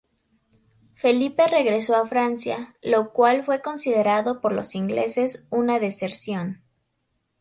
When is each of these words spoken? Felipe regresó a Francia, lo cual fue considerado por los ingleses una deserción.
Felipe 0.95 1.45
regresó 1.47 1.95
a 1.95 2.07
Francia, 2.07 2.75
lo 2.81 3.13
cual 3.13 3.43
fue 3.45 3.61
considerado 3.61 4.41
por 4.41 4.51
los 4.51 4.73
ingleses 4.73 5.45
una 5.51 5.77
deserción. 5.77 6.63